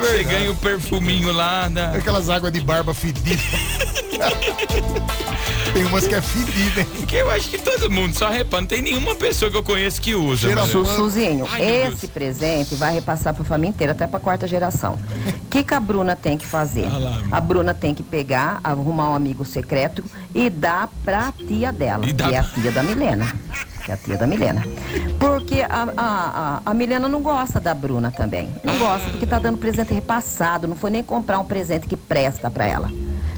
Você 0.00 0.24
ganha 0.24 0.50
o 0.50 0.56
perfuminho 0.56 1.32
lá 1.32 1.68
da. 1.68 1.92
Aquelas 1.92 2.28
águas 2.28 2.52
de 2.52 2.60
barba 2.60 2.94
fedida. 2.94 3.42
Tem 5.72 5.84
umas 5.86 6.06
que 6.06 6.14
é 6.14 6.20
fedida, 6.20 6.80
hein? 6.82 6.86
Que 7.06 7.16
eu 7.16 7.30
acho 7.30 7.48
que 7.50 7.58
todo 7.58 7.90
mundo 7.90 8.16
só 8.16 8.30
repara. 8.30 8.60
Não 8.60 8.68
tem 8.68 8.80
nenhuma 8.80 9.14
pessoa 9.16 9.50
que 9.50 9.56
eu 9.56 9.62
conheço 9.62 10.00
que 10.00 10.14
usa. 10.14 10.46
Cheira 10.46 10.60
mano. 10.60 10.72
Sussuzinho, 10.72 11.48
Ai, 11.50 11.88
esse 11.88 12.06
presente 12.06 12.74
vai 12.76 12.94
repassar 12.94 13.34
pra 13.34 13.44
família 13.44 13.70
inteira, 13.70 13.92
até 13.92 14.06
pra 14.06 14.20
quarta 14.20 14.46
geração. 14.46 14.94
O 14.94 15.48
que, 15.50 15.64
que 15.64 15.74
a 15.74 15.80
Bruna 15.80 16.14
tem 16.14 16.38
que 16.38 16.46
fazer? 16.46 16.86
Ah 16.90 16.98
lá, 16.98 17.22
a 17.30 17.40
Bruna 17.40 17.74
tem 17.74 17.94
que 17.94 18.02
pegar, 18.02 18.60
arrumar 18.62 19.10
um 19.10 19.14
amigo 19.14 19.44
secreto 19.44 20.04
e 20.34 20.48
dar 20.48 20.88
pra 21.04 21.32
tia 21.32 21.72
dela, 21.72 22.06
E 22.06 22.12
dá 22.12 22.28
que 22.28 22.34
é 22.34 22.38
a 22.38 22.44
tia 22.44 22.70
da 22.70 22.82
Milena. 22.82 23.34
Que 23.84 23.90
é 23.90 23.94
a 23.94 23.96
tia 23.98 24.16
da 24.16 24.26
Milena. 24.26 24.64
Porque 25.18 25.60
a, 25.60 25.88
a, 25.96 26.60
a, 26.66 26.70
a 26.70 26.74
Milena 26.74 27.06
não 27.08 27.20
gosta 27.20 27.60
da 27.60 27.74
Bruna 27.74 28.10
também. 28.10 28.48
Não 28.64 28.78
gosta 28.78 29.10
porque 29.10 29.26
tá 29.26 29.38
dando 29.38 29.58
presente 29.58 29.92
repassado. 29.92 30.66
Não 30.66 30.74
foi 30.76 30.90
nem 30.90 31.02
comprar 31.02 31.38
um 31.38 31.44
presente 31.44 31.86
que 31.86 31.96
presta 31.96 32.50
pra 32.50 32.64
ela. 32.64 32.90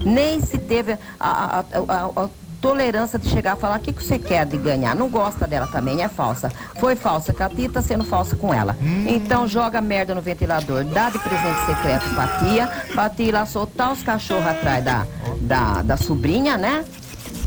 Nem 0.04 0.40
se 0.40 0.56
teve 0.58 0.92
a, 0.92 0.98
a- 1.18 1.58
a- 1.60 1.64
a- 1.88 2.22
a- 2.24 2.28
tolerância 2.60 3.18
de 3.18 3.28
chegar 3.28 3.56
e 3.56 3.60
falar 3.60 3.78
o 3.78 3.82
que, 3.82 3.92
que 3.92 4.02
você 4.02 4.18
quer 4.18 4.46
de 4.46 4.56
ganhar. 4.56 4.94
Não 4.96 5.08
gosta 5.08 5.46
dela 5.46 5.66
também, 5.66 6.02
é 6.02 6.08
falsa. 6.08 6.50
Foi 6.80 6.96
falsa 6.96 7.32
com 7.32 7.42
a 7.44 7.48
Tita, 7.48 7.82
sendo 7.82 8.02
falsa 8.04 8.34
com 8.34 8.52
ela. 8.52 8.76
Então 9.06 9.46
joga 9.46 9.80
merda 9.80 10.14
no 10.14 10.22
ventilador, 10.22 10.82
dá 10.84 11.10
de 11.10 11.18
presente 11.18 11.66
secreto 11.66 12.08
pra 12.14 12.26
tia, 12.38 12.66
pra 12.92 13.10
tia 13.10 13.26
ir 13.28 13.32
lá 13.32 13.44
soltar 13.46 13.92
os 13.92 14.02
cachorros 14.02 14.46
atrás 14.46 14.82
da, 14.84 15.06
da, 15.40 15.82
da 15.82 15.96
sobrinha, 15.96 16.56
né? 16.56 16.84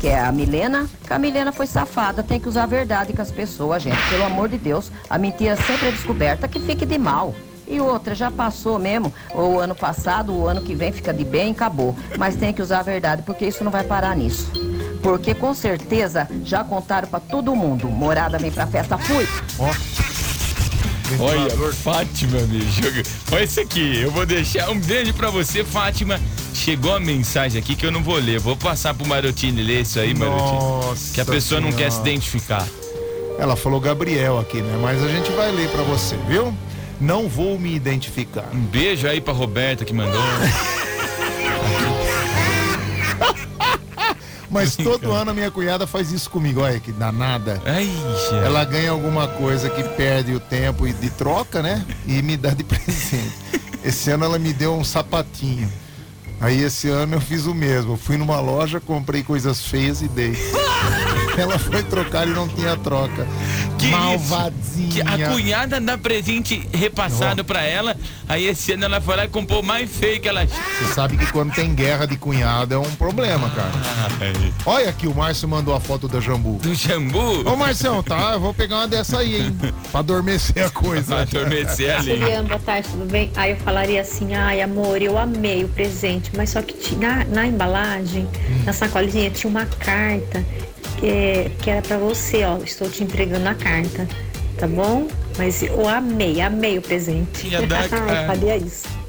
Que 0.00 0.08
é 0.08 0.18
a 0.18 0.32
Milena, 0.32 0.88
que 1.06 1.12
a 1.12 1.18
Milena 1.18 1.52
foi 1.52 1.66
safada, 1.66 2.22
tem 2.22 2.40
que 2.40 2.48
usar 2.48 2.62
a 2.62 2.66
verdade 2.66 3.12
com 3.12 3.20
as 3.20 3.30
pessoas, 3.30 3.82
gente. 3.82 3.98
Pelo 4.08 4.24
amor 4.24 4.48
de 4.48 4.56
Deus, 4.56 4.90
a 5.10 5.18
mentira 5.18 5.56
sempre 5.56 5.88
é 5.88 5.90
descoberta, 5.90 6.48
que 6.48 6.58
fique 6.58 6.86
de 6.86 6.96
mal. 6.96 7.34
E 7.68 7.80
outra, 7.80 8.14
já 8.14 8.30
passou 8.30 8.78
mesmo, 8.78 9.12
o 9.34 9.58
ano 9.58 9.74
passado, 9.74 10.34
o 10.34 10.48
ano 10.48 10.62
que 10.62 10.74
vem 10.74 10.90
fica 10.90 11.12
de 11.12 11.22
bem, 11.22 11.52
acabou. 11.52 11.94
Mas 12.18 12.34
tem 12.34 12.52
que 12.52 12.62
usar 12.62 12.80
a 12.80 12.82
verdade, 12.82 13.22
porque 13.22 13.46
isso 13.46 13.62
não 13.62 13.70
vai 13.70 13.84
parar 13.84 14.16
nisso. 14.16 14.50
Porque 15.02 15.34
com 15.34 15.52
certeza 15.52 16.26
já 16.44 16.64
contaram 16.64 17.06
pra 17.06 17.20
todo 17.20 17.54
mundo. 17.54 17.86
Morada 17.86 18.38
vem 18.38 18.50
pra 18.50 18.66
festa, 18.66 18.96
fui. 18.96 19.28
Olha, 21.18 21.50
Fátima, 21.72 22.38
bicho. 22.42 22.80
Olha 23.32 23.44
isso 23.44 23.60
aqui. 23.60 24.00
Eu 24.02 24.10
vou 24.10 24.24
deixar 24.26 24.70
um 24.70 24.78
beijo 24.78 25.12
pra 25.14 25.30
você, 25.30 25.64
Fátima. 25.64 26.20
Chegou 26.54 26.94
a 26.94 27.00
mensagem 27.00 27.60
aqui 27.60 27.74
que 27.74 27.84
eu 27.86 27.90
não 27.90 28.02
vou 28.02 28.16
ler. 28.16 28.38
Vou 28.38 28.56
passar 28.56 28.94
pro 28.94 29.06
Marotini 29.06 29.62
ler 29.62 29.82
isso 29.82 29.98
aí, 29.98 30.14
Marotini. 30.14 30.52
Nossa 30.58 31.14
Que 31.14 31.20
a 31.20 31.24
pessoa 31.24 31.60
não 31.60 31.72
quer 31.72 31.90
se 31.90 31.96
Senhora. 31.96 32.10
identificar. 32.10 32.68
Ela 33.38 33.56
falou 33.56 33.80
Gabriel 33.80 34.38
aqui, 34.38 34.60
né? 34.60 34.78
Mas 34.82 35.02
a 35.02 35.08
gente 35.08 35.30
vai 35.32 35.50
ler 35.50 35.68
pra 35.70 35.82
você, 35.82 36.16
viu? 36.28 36.54
Não 37.00 37.28
vou 37.28 37.58
me 37.58 37.74
identificar. 37.74 38.48
Um 38.52 38.60
beijo 38.60 39.06
aí 39.06 39.20
pra 39.20 39.32
Roberta 39.32 39.84
que 39.84 39.92
mandou. 39.94 40.20
Mas 44.50 44.76
todo 44.76 45.12
ano 45.12 45.30
a 45.30 45.34
minha 45.34 45.50
cunhada 45.50 45.86
faz 45.86 46.10
isso 46.12 46.28
comigo. 46.28 46.60
Olha 46.60 46.80
que 46.80 46.92
danada. 46.92 47.60
Ai, 47.64 47.88
Ela 48.44 48.64
ganha 48.64 48.90
alguma 48.90 49.28
coisa 49.28 49.70
que 49.70 49.82
perde 49.82 50.34
o 50.34 50.40
tempo 50.40 50.86
e 50.86 50.92
de 50.92 51.10
troca, 51.10 51.62
né? 51.62 51.84
E 52.06 52.20
me 52.22 52.36
dá 52.36 52.50
de 52.50 52.64
presente. 52.64 53.32
Esse 53.84 54.10
ano 54.10 54.24
ela 54.24 54.38
me 54.38 54.52
deu 54.52 54.74
um 54.74 54.84
sapatinho. 54.84 55.70
Aí 56.40 56.62
esse 56.62 56.88
ano 56.88 57.16
eu 57.16 57.20
fiz 57.20 57.46
o 57.46 57.54
mesmo. 57.54 57.96
Fui 57.96 58.16
numa 58.16 58.40
loja, 58.40 58.80
comprei 58.80 59.22
coisas 59.22 59.64
feias 59.64 60.00
e 60.02 60.08
dei. 60.08 60.32
Ela 61.40 61.58
foi 61.58 61.82
trocar 61.82 62.28
e 62.28 62.30
não 62.30 62.46
tinha 62.46 62.76
troca. 62.76 63.26
Que 63.78 63.86
isso? 63.86 63.96
Malvadinha. 63.96 64.90
Que 64.90 65.00
a 65.00 65.28
cunhada 65.30 65.80
dá 65.80 65.96
presente 65.96 66.68
repassado 66.72 67.42
pra 67.42 67.62
ela. 67.62 67.96
Aí 68.28 68.46
esse 68.46 68.72
ano 68.72 68.84
ela 68.84 69.00
foi 69.00 69.16
lá 69.16 69.24
e 69.24 69.28
comprou 69.28 69.60
o 69.60 69.64
mais 69.64 69.90
feio 69.90 70.20
que 70.20 70.28
ela. 70.28 70.46
Você 70.46 70.94
sabe 70.94 71.16
que 71.16 71.26
quando 71.32 71.54
tem 71.54 71.74
guerra 71.74 72.06
de 72.06 72.16
cunhado 72.16 72.74
é 72.74 72.78
um 72.78 72.90
problema, 72.96 73.48
cara. 73.50 73.70
Olha 74.66 74.90
aqui, 74.90 75.06
o 75.06 75.14
Márcio 75.14 75.48
mandou 75.48 75.74
a 75.74 75.80
foto 75.80 76.06
da 76.06 76.20
Jambu. 76.20 76.58
Do 76.58 76.74
Jambu? 76.74 77.48
Ô, 77.48 77.56
Marcião, 77.56 78.02
tá? 78.02 78.32
Eu 78.34 78.40
vou 78.40 78.52
pegar 78.52 78.76
uma 78.76 78.88
dessa 78.88 79.18
aí, 79.20 79.40
hein? 79.40 79.56
Pra 79.90 80.00
adormecer 80.00 80.64
a 80.64 80.70
coisa. 80.70 81.06
Pra 81.06 81.22
adormecer 81.22 81.96
ali. 81.96 82.18
Juliana, 82.18 82.48
boa 82.48 82.60
tarde, 82.60 82.88
tudo 82.88 83.10
bem? 83.10 83.32
Aí 83.34 83.52
eu 83.52 83.56
falaria 83.58 84.02
assim, 84.02 84.34
ai 84.34 84.60
amor, 84.60 85.00
eu 85.00 85.16
amei 85.16 85.64
o 85.64 85.68
presente, 85.68 86.30
mas 86.36 86.50
só 86.50 86.60
que 86.60 86.94
na, 86.96 87.24
na 87.24 87.46
embalagem, 87.46 88.28
na 88.64 88.72
sacolinha, 88.72 89.30
tinha 89.30 89.50
uma 89.50 89.64
carta 89.64 90.44
que, 91.00 91.50
que 91.62 91.70
era 91.70 91.82
pra 91.82 91.98
você, 91.98 92.44
ó. 92.44 92.58
Estou 92.58 92.88
te 92.88 93.02
entregando 93.02 93.48
a 93.48 93.54
carta, 93.54 94.06
tá 94.58 94.66
bom? 94.66 95.08
Mas 95.38 95.62
eu 95.62 95.88
amei, 95.88 96.40
amei 96.40 96.78
o 96.78 96.82
presente. 96.82 97.46
Ia 97.48 97.66
dar, 97.66 97.88
cara. 97.88 98.20
Ai, 98.20 98.26
faria 98.26 98.56
isso. 98.56 99.00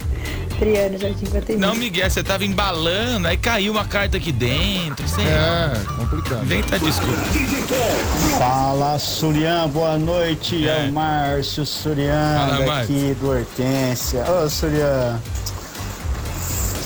Adriana, 0.55 0.95
Jardim 0.95 1.25
Guatemi. 1.25 1.59
Não, 1.59 1.73
Miguel, 1.73 2.07
você 2.07 2.23
tava 2.23 2.45
embalando, 2.45 3.27
aí 3.27 3.35
caiu 3.35 3.71
uma 3.73 3.83
carta 3.83 4.17
aqui 4.17 4.31
dentro. 4.31 5.07
Sei 5.07 5.23
É, 5.25 5.71
complicado. 5.97 6.43
Inventa 6.43 6.77
desculpa. 6.77 7.19
Fala, 8.37 8.99
Surian, 8.99 9.67
boa 9.69 9.97
noite. 9.97 10.67
É, 10.67 10.87
o 10.87 10.93
Márcio 10.93 11.65
Surian, 11.65 12.35
Fala, 12.37 12.65
daqui 12.81 13.15
do 13.19 13.29
Hortência. 13.31 14.23
Ô, 14.31 14.47
Surian, 14.47 15.19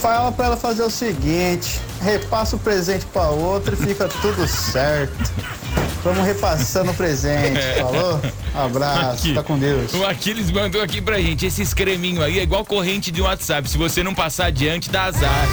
fala 0.06 0.32
pra 0.32 0.46
ela 0.46 0.58
fazer 0.58 0.84
o 0.84 0.90
seguinte: 0.90 1.80
repassa 2.02 2.56
o 2.56 2.60
presente 2.60 3.06
pra 3.08 3.30
outra 3.30 3.74
e 3.74 3.78
fica 3.78 4.08
tudo 4.08 4.48
certo. 4.48 5.32
Vamos 6.04 6.24
repassando 6.24 6.92
o 6.92 6.94
presente, 6.94 7.58
É. 7.58 7.80
falou? 7.82 8.22
Abraço, 8.54 9.10
Aqui. 9.26 9.34
tá 9.34 9.42
com 9.42 9.58
Deus. 9.58 9.92
O 9.96 10.06
Aquiles 10.06 10.52
mandou 10.52 10.80
aqui 10.82 11.02
pra 11.02 11.20
gente. 11.20 11.48
Esses 11.48 11.74
creminhos 11.74 12.24
aí 12.24 12.38
é 12.40 12.44
igual 12.44 12.64
corrente 12.64 13.10
de 13.12 13.22
WhatsApp. 13.24 13.68
Se 13.68 13.76
você 13.76 14.04
não 14.04 14.14
passar 14.14 14.46
adiante, 14.46 14.88
dá 14.92 15.06
azar. 15.06 15.48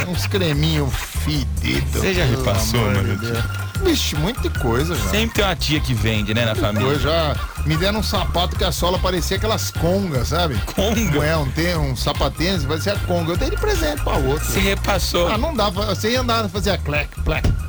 É 0.00 0.06
uns 0.08 0.26
creminhos 0.26 0.90
fedidos. 1.22 1.90
Você 1.92 2.14
já 2.14 2.24
repassou, 2.24 2.80
mano? 2.80 3.14
Deus. 3.18 3.44
Vixe, 3.84 4.16
muita 4.16 4.48
coisa 4.58 4.94
já. 4.94 5.10
Sempre 5.10 5.34
tem 5.36 5.44
uma 5.44 5.54
tia 5.56 5.78
que 5.78 5.92
vende, 5.92 6.32
né, 6.32 6.46
na 6.46 6.54
família. 6.54 6.88
Eu 6.88 6.98
já 6.98 7.36
me 7.66 7.76
deram 7.76 8.00
um 8.00 8.02
sapato 8.02 8.56
que 8.56 8.64
a 8.64 8.72
sola 8.72 8.98
parecia 8.98 9.36
aquelas 9.36 9.70
congas, 9.70 10.28
sabe? 10.28 10.60
Conga? 10.74 11.24
É, 11.24 11.36
um, 11.36 11.50
tem, 11.50 11.76
um 11.76 11.96
sapatênis, 11.96 12.64
parecia 12.64 12.96
conga. 13.06 13.32
Eu 13.32 13.36
dei 13.36 13.50
de 13.50 13.56
presente 13.56 14.02
pra 14.02 14.16
outro. 14.16 14.44
Você 14.44 14.60
repassou. 14.60 15.28
Ah, 15.28 15.38
não 15.38 15.54
dava. 15.54 15.86
Você 15.86 16.10
ia 16.10 16.20
andar, 16.20 16.48
fazia 16.48 16.76
clec, 16.78 17.08
clec, 17.22 17.42
clec, 17.42 17.42
clec. 17.42 17.63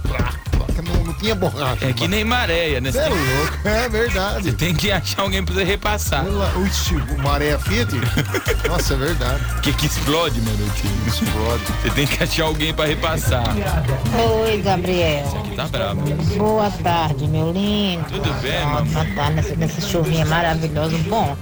Borracha. 1.33 1.85
É 1.87 1.93
que 1.93 2.07
nem 2.07 2.23
maréia, 2.23 2.79
né? 2.81 2.91
Você 2.91 2.99
é 2.99 3.07
louco, 3.09 3.57
é 3.67 3.89
verdade. 3.89 4.53
Tem 4.53 4.75
que 4.75 4.91
achar 4.91 5.21
alguém 5.23 5.43
pra 5.43 5.55
você 5.55 5.63
repassar. 5.63 6.25
Ixi, 6.67 6.95
o 6.95 7.17
maré 7.23 7.57
Fiat? 7.57 7.95
Nossa, 8.69 8.93
é 8.93 8.97
verdade. 8.97 9.43
Que 9.63 9.73
que 9.73 9.85
explode, 9.87 10.39
mano? 10.41 10.71
Explode. 11.07 11.63
Você 11.81 11.89
tem 11.91 12.05
que 12.05 12.23
achar 12.23 12.43
alguém 12.43 12.73
pra 12.73 12.85
repassar. 12.85 13.43
Oi, 14.43 14.61
Gabriel. 14.61 15.25
Tá 15.55 15.65
bravo. 15.67 16.01
Boa 16.37 16.69
tarde, 16.83 17.27
meu 17.27 17.51
lindo. 17.51 18.03
Tudo 18.09 18.33
bem, 18.41 18.59
mamãe? 18.65 18.91
Tá, 18.93 19.05
tá 19.15 19.29
nessa, 19.29 19.55
nessa 19.55 19.81
chuvinha 19.81 20.25
maravilhosa. 20.25 20.97
Bom, 21.07 21.35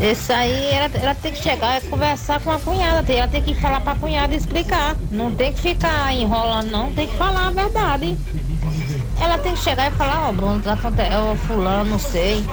isso 0.00 0.32
aí, 0.32 0.66
ela, 0.70 0.90
ela 0.94 1.14
tem 1.14 1.32
que 1.32 1.42
chegar 1.42 1.82
e 1.82 1.86
conversar 1.88 2.40
com 2.40 2.50
a 2.52 2.58
cunhada. 2.58 3.02
tem- 3.02 3.18
Ela 3.18 3.28
tem 3.28 3.42
que 3.42 3.54
falar 3.54 3.80
pra 3.80 3.94
cunhada 3.96 4.32
e 4.32 4.36
explicar. 4.38 4.96
Não 5.10 5.30
tem 5.34 5.52
que 5.52 5.60
ficar 5.60 6.14
enrolando, 6.14 6.70
não. 6.70 6.92
Tem 6.92 7.06
que 7.08 7.16
falar 7.16 7.48
a 7.48 7.50
verdade. 7.50 8.16
Ela 9.20 9.38
tem 9.38 9.52
que 9.52 9.60
chegar 9.60 9.90
e 9.90 9.94
falar, 9.94 10.28
ó, 10.28 10.32
Bruno, 10.32 10.60
tá 10.60 10.74
acontecendo, 10.74 11.30
ó, 11.32 11.34
fulano, 11.34 11.90
não 11.90 11.98
sei. 11.98 12.44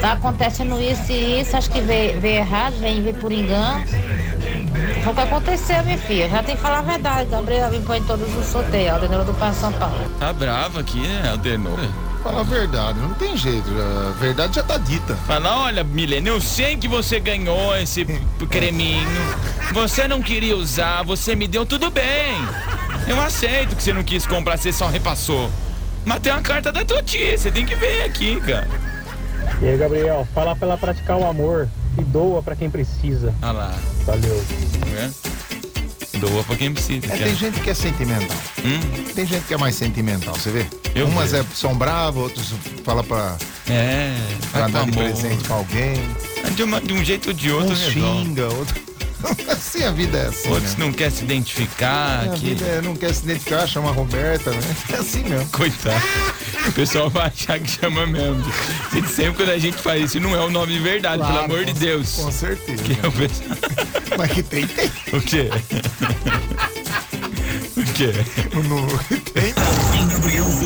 Tá 0.00 0.12
acontecendo 0.12 0.80
isso 0.80 1.10
e 1.10 1.40
isso, 1.40 1.56
acho 1.56 1.70
que 1.70 1.80
veio, 1.80 2.24
errado, 2.24 2.74
vem, 2.78 3.02
veio 3.02 3.14
por 3.16 3.32
engano. 3.32 3.84
Foi 5.02 5.12
o 5.12 5.14
que 5.14 5.20
aconteceu, 5.20 5.84
minha 5.84 5.98
filha. 5.98 6.28
Já 6.28 6.42
tem 6.42 6.56
que 6.56 6.62
falar 6.62 6.78
a 6.78 6.82
verdade. 6.82 7.30
Gabriel 7.30 7.70
me 7.70 7.80
põe 7.80 8.02
todos 8.02 8.34
os 8.36 8.46
sorteios, 8.46 8.92
Aldenora 8.92 9.24
do 9.24 9.34
Passo 9.34 9.60
São 9.60 9.72
Paulo. 9.72 9.96
Tá 10.18 10.32
bravo 10.32 10.78
aqui, 10.78 11.00
né, 11.00 11.30
Aldenor? 11.30 11.78
Fala 12.22 12.40
a 12.40 12.44
verdade, 12.44 12.98
não 13.00 13.12
tem 13.12 13.36
jeito. 13.36 13.68
A 13.68 14.12
verdade 14.18 14.56
já 14.56 14.62
tá 14.62 14.78
dita. 14.78 15.14
Fala, 15.26 15.64
olha, 15.64 15.84
Milena, 15.84 16.28
eu 16.28 16.40
sei 16.40 16.74
que 16.74 16.88
você 16.88 17.20
ganhou 17.20 17.76
esse 17.76 18.06
creminho. 18.48 19.06
Você 19.74 20.08
não 20.08 20.22
queria 20.22 20.56
usar, 20.56 21.02
você 21.02 21.36
me 21.36 21.46
deu 21.46 21.66
tudo 21.66 21.90
bem. 21.90 22.34
Eu 23.06 23.20
aceito 23.20 23.76
que 23.76 23.82
você 23.82 23.92
não 23.92 24.02
quis 24.02 24.26
comprar, 24.26 24.56
você 24.56 24.72
só 24.72 24.86
repassou. 24.88 25.50
Mas 26.04 26.20
tem 26.20 26.32
uma 26.32 26.42
carta 26.42 26.70
da 26.72 26.84
tua 26.84 27.02
tia, 27.02 27.36
você 27.36 27.50
tem 27.50 27.64
que 27.64 27.74
ver 27.74 28.02
aqui, 28.04 28.40
cara. 28.40 28.68
E 29.60 29.68
aí, 29.68 29.76
Gabriel, 29.76 30.26
fala 30.34 30.54
pra 30.56 30.68
ela 30.68 30.78
praticar 30.78 31.16
o 31.18 31.26
amor 31.26 31.68
e 31.98 32.02
doa 32.02 32.42
pra 32.42 32.56
quem 32.56 32.68
precisa. 32.70 33.34
Olha 33.42 33.52
lá. 33.52 33.74
Valeu. 34.04 34.44
É? 34.96 35.10
Doa 36.18 36.44
pra 36.44 36.56
quem 36.56 36.72
precisa. 36.72 37.06
É, 37.12 37.16
tem 37.16 37.34
gente 37.34 37.60
que 37.60 37.70
é 37.70 37.74
sentimental. 37.74 38.36
Hum? 38.64 38.80
Tem 39.14 39.26
gente 39.26 39.44
que 39.46 39.54
é 39.54 39.56
mais 39.58 39.74
sentimental, 39.74 40.34
você 40.34 40.50
vê? 40.50 40.66
Eu 40.94 41.06
Umas 41.08 41.32
vejo. 41.32 41.42
é, 41.42 41.46
são 41.54 41.74
bravas, 41.74 42.22
outros 42.22 42.54
fala 42.84 43.02
pra, 43.02 43.36
É, 43.68 44.14
pra 44.52 44.68
dar 44.68 44.84
de 44.86 44.92
presente 44.92 45.44
pra 45.44 45.56
alguém. 45.56 45.94
De, 46.54 46.62
uma- 46.62 46.80
de 46.80 46.92
um 46.92 47.04
jeito 47.04 47.28
ou 47.28 47.32
de 47.34 47.50
outro, 47.50 47.74
resolve. 47.74 47.92
xinga, 48.24 48.46
outro. 48.48 48.80
assim 49.48 49.84
a 49.84 49.90
vida 49.90 50.18
é 50.18 50.26
assim. 50.26 50.48
Outros 50.48 50.76
né? 50.76 50.84
não 50.84 50.92
quer 50.92 51.10
se 51.10 51.24
identificar. 51.24 52.24
A 52.24 52.28
que... 52.30 52.46
vida 52.46 52.64
é, 52.64 52.82
não 52.82 52.94
quer 52.94 53.14
se 53.14 53.24
identificar, 53.24 53.66
chama 53.66 53.88
a 53.90 53.92
Roberta, 53.92 54.50
né? 54.50 54.58
É 54.92 54.96
assim 54.96 55.24
mesmo. 55.24 55.48
Coitado. 55.50 56.02
O 56.68 56.72
pessoal 56.72 57.10
vai 57.10 57.26
achar 57.26 57.58
que 57.58 57.70
chama 57.70 58.06
mesmo. 58.06 58.44
Gente, 58.92 59.08
sempre 59.08 59.34
quando 59.34 59.50
a 59.50 59.58
gente 59.58 59.76
faz 59.76 60.02
isso, 60.04 60.20
não 60.20 60.34
é 60.34 60.40
o 60.40 60.50
nome 60.50 60.72
de 60.72 60.78
verdade, 60.80 61.18
Claro, 61.18 61.32
pelo 61.32 61.44
amor 61.44 61.64
de 61.64 61.72
Deus. 61.74 62.14
Com 62.16 62.30
certeza. 62.30 62.82
Que 62.82 62.92
é 62.92 63.06
o 63.06 63.12
pessoal- 63.12 63.58
Mas 64.18 64.30
que 64.32 64.42
tem, 64.42 64.66
tem. 64.66 64.90
O 65.12 65.20
quê? 65.20 65.50
O 67.94 67.96
quê? 67.96 68.10
tem. 69.32 69.54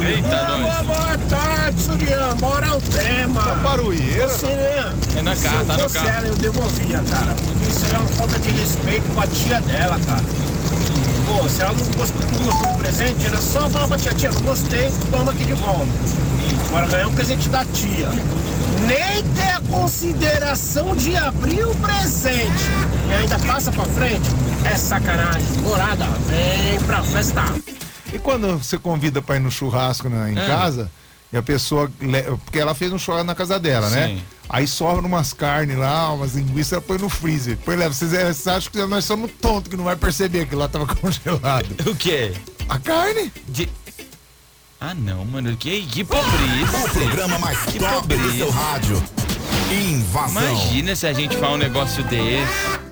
Eita, 0.07 0.59
nós. 0.59 0.87
Boa 0.87 1.19
tarde, 1.29 1.79
Surian. 1.83 2.35
Bora 2.37 2.69
ao 2.69 2.81
tema. 2.81 3.43
Barulheira. 3.57 4.31
Surian. 4.31 4.95
É 5.15 5.21
na 5.21 5.37
casa, 5.37 5.57
eu 5.57 5.67
tá 5.67 5.77
no 5.77 5.91
carro. 5.91 6.09
ela, 6.09 6.27
eu 6.29 6.37
devolvia, 6.37 7.03
cara. 7.11 7.35
Porque 7.35 7.69
isso 7.69 7.85
aí 7.85 7.93
é 7.93 7.99
uma 7.99 8.09
falta 8.09 8.39
de 8.39 8.49
respeito 8.49 9.15
com 9.15 9.21
a 9.21 9.27
tia 9.27 9.61
dela, 9.61 10.01
cara. 10.07 10.25
Pô, 11.27 11.47
se 11.51 11.61
ela 11.61 11.75
não 11.75 11.85
gostou, 11.99 12.23
não 12.33 12.47
gostou 12.47 12.73
do 12.73 12.79
presente, 12.79 13.27
era 13.27 13.37
só 13.37 13.69
falar 13.69 13.89
pra 13.89 13.99
tia, 13.99 14.15
tia, 14.15 14.31
não 14.33 14.41
gostei, 14.41 14.91
toma 15.11 15.31
aqui 15.31 15.45
de 15.45 15.53
volta. 15.53 15.87
Agora 16.69 16.87
ganhar 16.87 17.09
um 17.09 17.15
presente 17.15 17.47
da 17.51 17.63
tia. 17.67 18.09
Nem 18.87 19.23
ter 19.35 19.51
a 19.51 19.61
consideração 19.69 20.97
de 20.97 21.15
abrir 21.15 21.63
o 21.63 21.75
presente. 21.75 22.65
E 23.07 23.13
ainda 23.13 23.39
passa 23.41 23.71
pra 23.71 23.85
frente. 23.85 24.31
É 24.65 24.77
sacanagem. 24.77 25.59
Morada, 25.63 26.05
vem 26.27 26.79
pra 26.87 27.03
festa. 27.03 27.43
E 28.13 28.19
quando 28.19 28.59
você 28.59 28.79
convida 28.79 29.21
pra 29.21 29.37
ir 29.37 29.41
no 29.41 29.51
churrasco 29.51 30.09
né, 30.09 30.33
em 30.33 30.39
Ah. 30.39 30.47
casa, 30.47 30.91
e 31.33 31.37
a 31.37 31.43
pessoa. 31.43 31.91
Porque 32.45 32.59
ela 32.59 32.75
fez 32.75 32.93
um 32.93 32.99
churrasco 32.99 33.27
na 33.27 33.35
casa 33.35 33.59
dela, 33.59 33.91
né? 33.91 34.09
Sim. 34.09 34.23
Aí 34.49 34.67
sobra 34.67 35.05
umas 35.07 35.33
carnes 35.35 35.77
lá, 35.77 36.11
umas 36.13 36.35
linguiças, 36.35 36.73
ela 36.73 36.81
põe 36.83 36.97
no 36.99 37.09
freezer. 37.11 37.57
Depois 37.57 37.79
leva. 37.79 37.93
Vocês, 37.93 38.11
vocês 38.11 38.47
acham 38.47 38.73
que 38.73 38.79
nós 38.87 39.05
somos 39.05 39.31
tontos 39.41 39.69
que 39.69 39.77
não 39.77 39.85
vai 39.85 39.97
perceber 39.97 40.47
que 40.47 40.55
lá 40.55 40.69
tava 40.69 40.87
congelado. 40.97 41.67
O 41.87 41.95
quê? 41.95 42.33
A 42.69 42.79
carne? 42.79 43.31
De... 43.47 43.69
Ah, 44.81 44.95
não, 44.95 45.25
mano. 45.25 45.55
Que, 45.57 45.83
que 45.83 46.03
pobreza. 46.05 46.79
O 46.87 46.91
programa 46.91 47.39
mais 47.41 47.59
que 47.65 47.79
top 47.79 48.07
do 48.17 48.33
seu 48.37 48.49
rádio. 48.51 49.03
Invasão. 49.71 50.43
Imagina 50.43 50.97
se 50.97 51.07
a 51.07 51.13
gente 51.13 51.37
fala 51.37 51.55
um 51.55 51.59
negócio 51.59 52.03
desse. 52.05 52.88